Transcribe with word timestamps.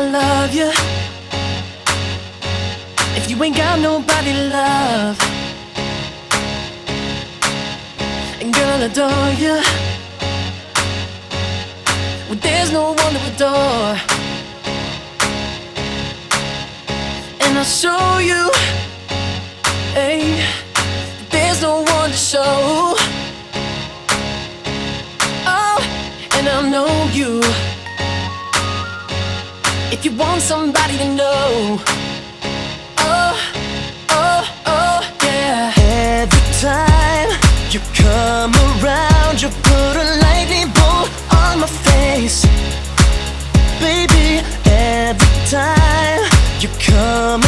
I 0.00 0.08
love 0.08 0.54
you. 0.54 0.70
If 3.18 3.28
you 3.28 3.36
ain't 3.44 3.54
got 3.54 3.78
nobody 3.80 4.32
to 4.32 4.44
love, 4.48 5.20
and 8.40 8.54
girl, 8.54 8.80
adore 8.80 9.32
you. 9.44 9.60
Well, 12.28 12.38
there's 12.40 12.72
no 12.72 12.94
one 12.94 13.12
to 13.12 13.20
adore, 13.34 13.96
and 17.42 17.58
I'll 17.58 17.64
show 17.64 18.18
you. 18.20 18.50
Hey, 19.92 20.48
there's 21.28 21.60
no 21.60 21.82
one 21.82 22.10
to 22.10 22.16
show. 22.16 22.96
Oh, 25.46 25.78
and 26.32 26.48
I 26.48 26.70
know 26.70 26.88
you. 27.12 27.69
If 29.92 30.04
you 30.04 30.12
want 30.12 30.40
somebody 30.40 30.96
to 30.98 31.14
know. 31.14 31.80
Oh, 32.98 33.34
oh, 34.10 34.62
oh, 34.66 35.00
yeah. 35.22 35.72
Every 36.22 36.44
time 36.60 37.28
you 37.72 37.80
come 37.94 38.52
around, 38.78 39.42
you 39.42 39.48
put 39.48 39.96
a 39.96 40.06
lightning 40.22 40.70
bolt 40.78 41.10
on 41.34 41.60
my 41.60 41.66
face. 41.66 42.46
Baby, 43.80 44.46
every 44.64 45.34
time 45.50 46.22
you 46.60 46.68
come 46.78 47.42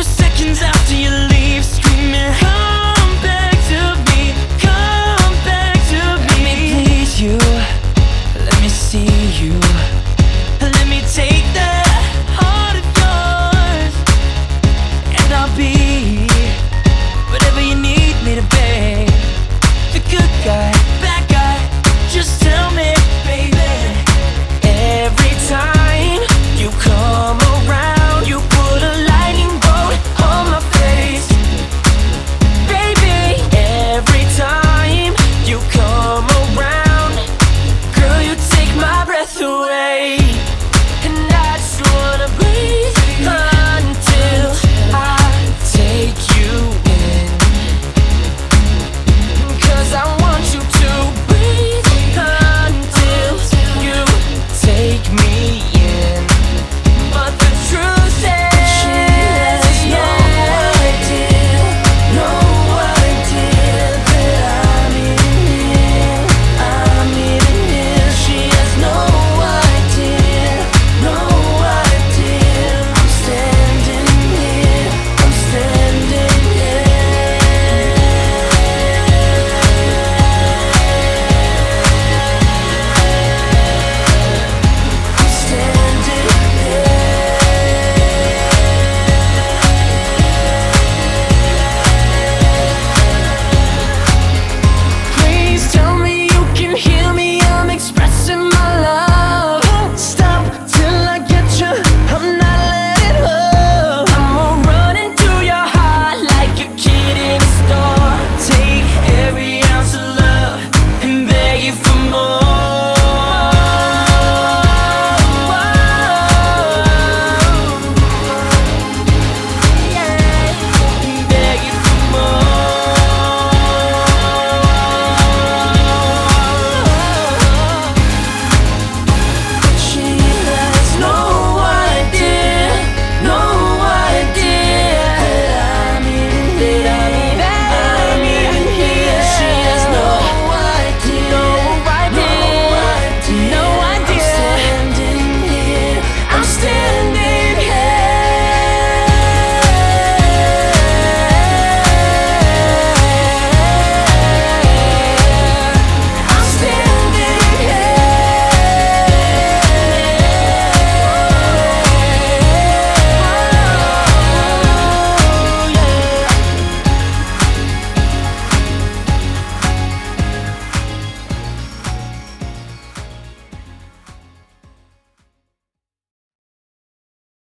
Two 0.00 0.04
seconds 0.04 0.62
after 0.62 0.94
you 0.94 1.29